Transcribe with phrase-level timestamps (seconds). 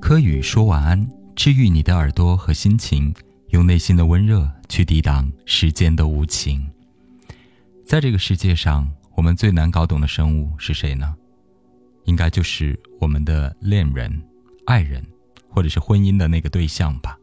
[0.00, 3.14] 柯宇说晚安，治愈你的耳朵和心情，
[3.48, 6.68] 用内心的温热去抵挡时间的无情。
[7.86, 11.14] 在这个世界上，我们最难搞懂的生物是谁呢？
[12.04, 14.22] 应该就是我们的恋人、
[14.66, 15.02] 爱人，
[15.48, 17.18] 或者是婚姻的那个对象吧。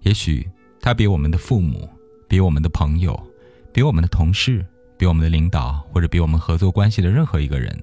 [0.00, 0.46] 也许
[0.80, 1.88] 他比我们的父母、
[2.28, 3.18] 比我们的朋友、
[3.72, 4.64] 比我们的同事、
[4.98, 7.82] 比我们的领导，或者比我们合作关系的任何一个人，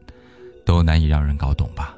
[0.63, 1.94] 都难以让人搞懂吧。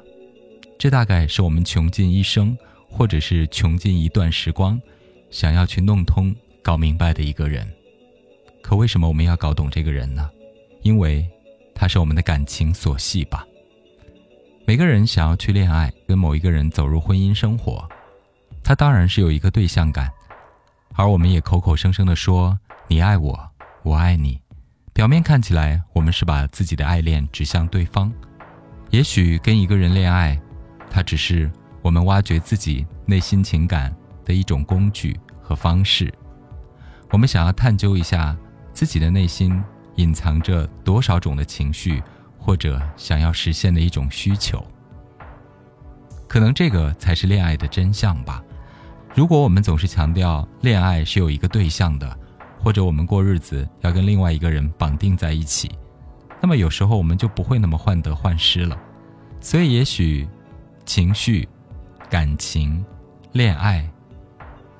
[0.78, 2.56] 这大概是我们穷尽一生，
[2.88, 4.80] 或者是穷尽一段时光，
[5.28, 6.32] 想要去弄通、
[6.62, 7.68] 搞明白的一个人。
[8.62, 10.30] 可为什么我们要搞懂这个人呢？
[10.82, 11.28] 因为
[11.74, 13.44] 他是我们的感情所系吧。
[14.64, 17.88] 每个人想要去恋爱，跟某一个人走入婚姻生活，
[18.62, 20.08] 他当然是有一个对象感，
[20.94, 23.50] 而我们也口口声声的说你爱我，
[23.82, 24.40] 我爱你。
[24.92, 28.12] 表面看起来，我们是把自己的爱恋指向对方。
[28.90, 30.40] 也许跟一个人恋爱。
[30.90, 31.50] 它只是
[31.82, 33.94] 我们挖掘自己内心情感
[34.24, 36.12] 的一种工具和方式。
[37.10, 38.36] 我们想要探究一下
[38.72, 39.62] 自己的内心
[39.96, 42.02] 隐藏着多少种的情绪，
[42.36, 44.64] 或者想要实现的一种需求。
[46.26, 48.42] 可能这个才是恋爱的真相吧。
[49.14, 52.18] 如果我们总是强调恋爱是有一个对象的，
[52.58, 55.70] 或者我们过日子要跟另外一个人绑定在一起，
[56.40, 58.76] 那么有时候我们就不会那么患得患失了。
[59.40, 60.28] 所以也许。
[60.88, 61.46] 情绪、
[62.08, 62.82] 感情、
[63.32, 63.86] 恋爱，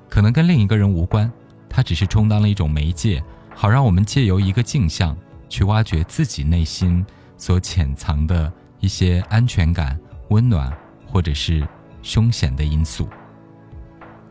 [0.09, 1.31] 可能跟另一个人无关，
[1.69, 5.15] 它只是充当了一种媒介，好让我们借由一个镜像
[5.47, 7.05] 去挖掘自己内心
[7.37, 9.99] 所潜藏的一些安全感、
[10.29, 11.65] 温暖或者是
[12.01, 13.07] 凶险的因素。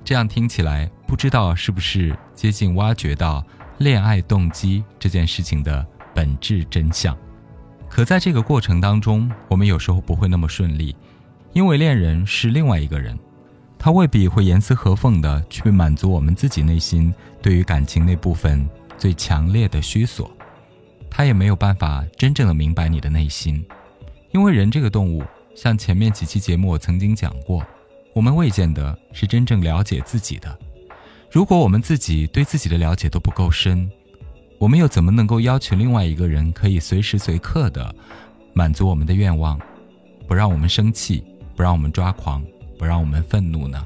[0.03, 3.45] 这样听起来，不知道是不是接近挖掘到
[3.79, 7.17] 恋爱动机这件事情的本质真相？
[7.89, 10.97] 可在这个过程当中，我们有时候不会那么顺利。
[11.53, 13.19] 因为恋人是另外一个人，
[13.79, 20.31] 他未必会严丝合缝的去满足我们自己内心对于感情那部分最强烈的需索，
[21.11, 23.65] 他也没有办法真正的明白你的内心，
[24.33, 25.25] 因为人这个动物，
[25.55, 27.65] 像前面几期节目我曾经讲过，
[28.12, 30.59] 我们未见得是真正了解自己的。
[31.31, 33.91] 如果我们自己对自己的了解都不够深，
[34.59, 37.95] 我们又怎么能够要求另外一个人可以随时随刻的
[38.53, 39.61] 满足我们的愿望，
[40.27, 41.25] 不让我们生气？
[41.59, 42.41] 不让我们抓狂，
[42.79, 43.85] 不让我们愤怒呢？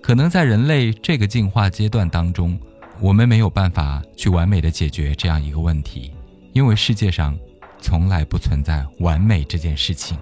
[0.00, 2.56] 可能在人类这个进化阶段当中，
[3.00, 6.12] 我们没有办法去完美的解决这样一个问题，
[6.52, 7.36] 因为世界上
[7.80, 10.16] 从来不存在完美这件事情。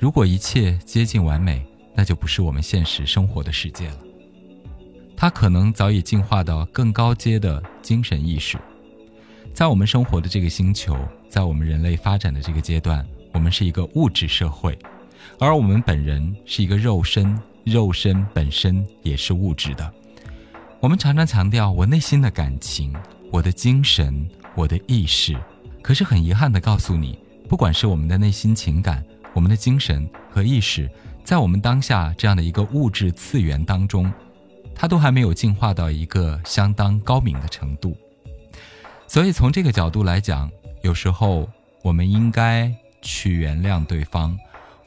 [0.00, 3.98] 如果一切接近完美，那就不是我们现实生活的世界了。
[5.16, 8.58] 它可能早已进化到更高阶的精神意识。
[9.54, 10.98] 在我们生活的这个星球，
[11.28, 14.76] 在我们人类发展的这个阶段，我们是一个物质社会。
[15.38, 19.92] 而我们本人是一个肉身，肉身本身也是物质的。
[20.80, 22.94] 我们常常强调我内心的感情、
[23.30, 25.36] 我的精神、我的意识，
[25.80, 27.18] 可是很遗憾地告诉你，
[27.48, 30.90] 不管是我们的内心情感、我们的精神和意识，
[31.22, 34.12] 在我们当下这样的一个物质次元当中，
[34.74, 37.96] 它都还没有进化到一个相当高明的程度。
[39.06, 40.50] 所以从这个角度来讲，
[40.82, 41.48] 有时候
[41.82, 44.36] 我们应该去原谅对方。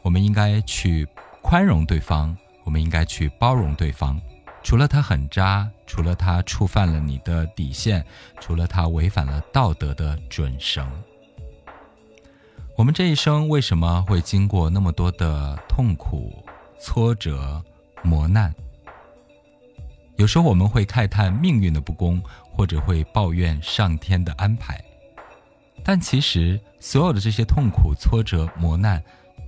[0.05, 1.03] 我们应该去
[1.41, 4.21] 宽容对方，我们应该去包容对方。
[4.61, 8.05] 除了他很渣，除了他触犯了你的底线，
[8.39, 10.87] 除了他违反了道德的准绳，
[12.75, 16.31] 我们这一生为什么会经过那么多的痛苦、
[16.79, 17.59] 挫折、
[18.03, 18.53] 磨难？
[20.17, 22.21] 有时候我们会慨叹命运的不公，
[22.51, 24.79] 或者会抱怨上天的安排。
[25.83, 29.03] 但其实，所有的这些痛苦、挫折、磨难。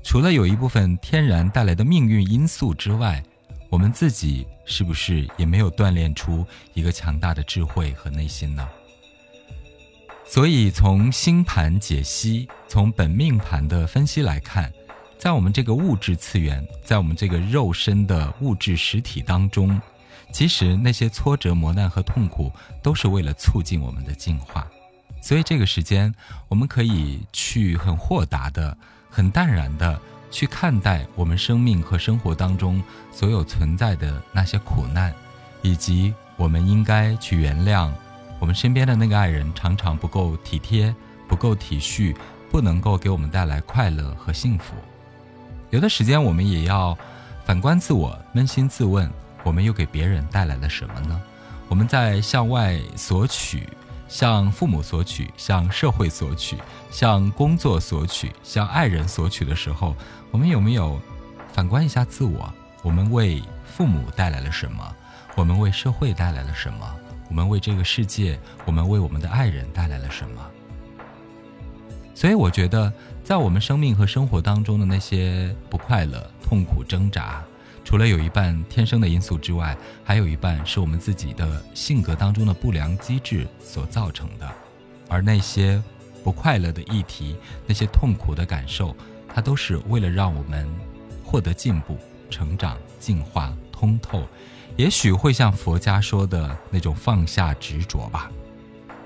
[0.07, 3.21] 除了有一部分天然带来的命运因素之外，
[3.69, 8.65] 我们自己是不是也没有锻炼出一个强大的智慧和内心呢？
[10.25, 14.71] 所以，从星盘解析、从本命盘的分析来看，
[15.19, 19.77] 在我们这个物质次元，在我们这个肉身的物质实体当中，
[20.31, 22.49] 其实那些挫折、磨难和痛苦，
[22.81, 24.65] 都是为了促进我们的进化。
[25.21, 26.15] 所以，这个时间
[26.47, 28.77] 我们可以去很豁达的。
[29.17, 29.99] 很淡然的
[30.29, 35.11] 去看待我们生命和生活当中所有存在的那些苦难，
[35.63, 37.91] 以及我们应该去原谅
[38.37, 40.93] 我们身边的那个爱人常常不够体贴、
[41.27, 42.15] 不够体恤，
[42.51, 44.75] 不能够给我们带来快乐和幸福。
[45.71, 46.95] 有的时间我们也要
[47.43, 49.11] 反观自我，扪心自问：
[49.41, 51.19] 我们又给别人带来了什么呢？
[51.67, 53.67] 我们在向外索取。
[54.07, 56.57] 向父母索取，向社会索取，
[56.89, 59.95] 向工作索取，向爱人索取的时候，
[60.31, 60.99] 我们有没有
[61.53, 62.51] 反观一下自我，
[62.81, 64.95] 我们为父母带来了什么？
[65.35, 66.95] 我们为社会带来了什么？
[67.29, 70.41] 我们为这个世界，我们为我们的爱人带来了什么？
[72.15, 72.91] 所以，我觉得，
[73.23, 77.43] 在我们生命和生活当中的那些不快乐、痛苦、挣扎，
[77.87, 79.73] 除了有一半天生的因素之外，
[80.03, 84.45] 还有一半是我们自己的性格当中的不良机制所造成的。
[85.07, 85.81] 而那些
[86.21, 88.93] 不快乐的议题，那些痛苦的感受，
[89.33, 90.69] 它都是为了让我们
[91.23, 91.97] 获得进步、
[92.29, 94.21] 成长、进化、通透。
[94.75, 98.29] 也许会像佛家说的那种放下执着吧，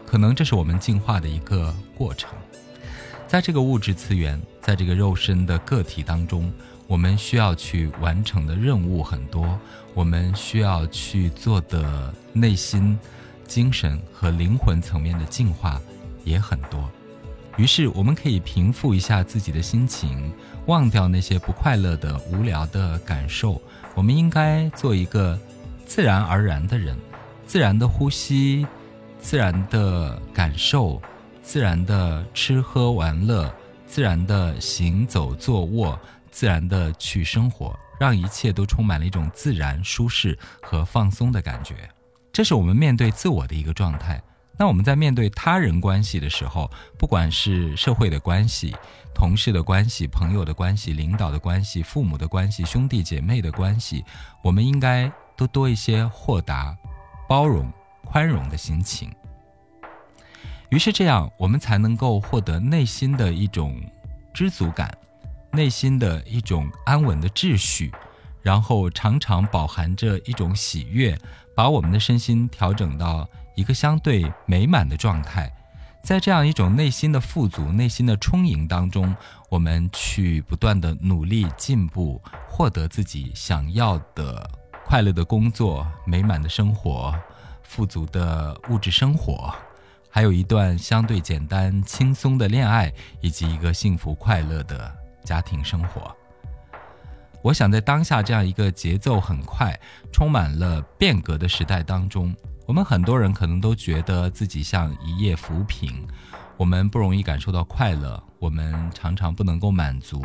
[0.08, 2.32] 可能这是我们进化的一个过程。
[3.28, 6.52] 在这个物质次元，在这个肉身的个体当中，
[6.92, 9.58] 我们需要去完成的任务很多，
[9.94, 13.00] 我们需要去做的内心、
[13.48, 15.80] 精神和灵魂层面的进化
[16.26, 16.92] 也很多。
[17.56, 20.34] 于是，我们可以平复一下自己的心情，
[20.66, 23.62] 忘掉那些不快乐的、无聊的感受。
[23.96, 25.40] 我们应该做一个。
[25.86, 26.98] 自然而然的人，
[27.46, 28.68] 自然的呼吸，
[29.18, 31.02] 自然的感受，
[31.42, 33.54] 自然的吃喝玩乐，
[33.88, 36.00] 自然的行走坐卧，
[36.32, 41.90] 自然的去生活，让一切都充满了一种自然、舒适和放松的感觉。
[42.32, 44.22] 这是我们面对自我的一个状态。
[44.58, 48.76] 那我们在面对他人关系的时候，不管是社会的关系、
[49.14, 54.04] 同事的关系、朋友的关系、领导的关系、父母的关系、兄弟姐妹的关系，
[54.42, 55.12] 我们应该。
[55.38, 56.78] 都多一些豁达、
[57.28, 57.68] 包容、
[58.06, 59.12] 宽容的心情。
[60.70, 63.82] 于是这样，我们才能够获得内心的一种
[64.36, 64.96] 知足感，
[65.54, 67.92] 内心的一种安稳的秩序，
[68.42, 71.18] 然后常常饱含着一种喜悦，
[71.56, 75.52] 把我们的身心调整到一个相对美满的状态。
[76.04, 79.16] 在这样一种内心的富足、内心的充盈当中，
[79.50, 82.20] 我们去不断的努力进步，
[82.50, 84.50] 获得自己想要的。
[84.84, 87.14] 快乐的工作，美满的生活，
[87.62, 89.54] 富足的物质生活，
[90.10, 94.92] 还有一段相对简单轻松的恋爱，以及一个幸福快乐的
[95.24, 96.16] 家庭生活。
[97.42, 99.80] 我想在当下这样一个节奏很快、
[100.12, 102.36] 充满了变革的时代当中，
[102.68, 106.08] 我们很多人可能都觉得自己像一叶浮萍。
[106.58, 110.24] 我们不容易感受到快乐，我们常常不能够满足，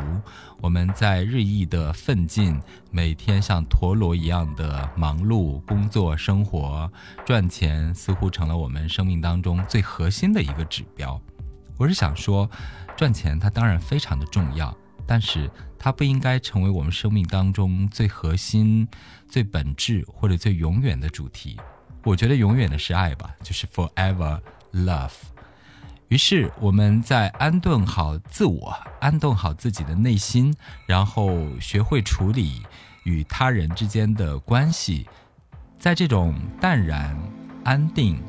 [0.61, 2.61] 我们在日益的奋进，
[2.91, 6.93] 每天像陀螺一样的忙碌工作、生活、
[7.25, 11.19] 赚钱，似乎成了我们生命当中最核心的一个指标。
[11.79, 12.51] 我是想说，
[12.99, 18.87] 赚钱它当然非常的重要，但是它不应该成为我们生命当中最核心、
[19.29, 21.59] 最本质或者最永远的主题。
[22.05, 24.41] 我觉得永远的是爱吧，就是 forever
[24.73, 25.13] love。
[26.09, 30.55] 于是，我们在安顿好自我，安顿好自己的内心，
[30.87, 32.63] 然后学会处理
[33.03, 35.09] 与他人之间的关系，
[35.81, 37.19] 在这种淡然、
[37.65, 38.23] 安定、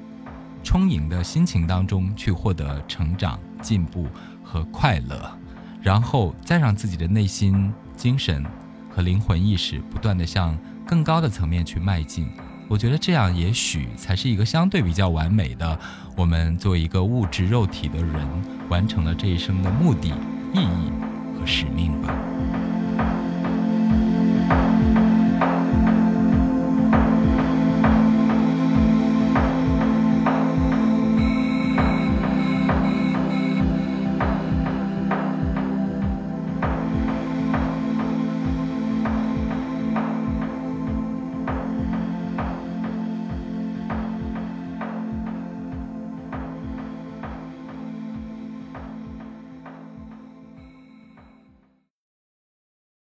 [0.63, 4.07] 充盈的心情当中，去获得成长、进步
[4.43, 5.39] 和快乐，
[5.87, 8.43] 然后再让自己的内心、精神
[8.89, 10.53] 和灵魂意识不断地向
[10.85, 12.27] 更高的层面去迈进。
[12.67, 15.79] 我觉得这样也许才是一个相对比较完美的，
[16.17, 18.27] 我们作为一个物质肉体的人
[18.67, 20.09] 完成了这一生的目的、
[20.53, 20.91] 意义
[21.39, 22.13] 和使命吧。